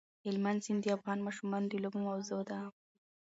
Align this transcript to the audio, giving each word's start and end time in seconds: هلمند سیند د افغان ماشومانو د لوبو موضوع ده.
هلمند 0.25 0.59
سیند 0.65 0.81
د 0.83 0.87
افغان 0.97 1.19
ماشومانو 1.27 1.67
د 1.69 1.73
لوبو 1.83 1.99
موضوع 2.07 2.41
ده. 2.49 2.59